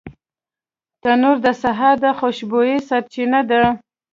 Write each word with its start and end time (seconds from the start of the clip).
تنور 1.01 1.37
د 1.45 1.47
سهار 1.61 1.95
د 2.03 2.05
خوشبویۍ 2.17 2.77
سرچینه 2.87 3.39
ده 3.49 3.63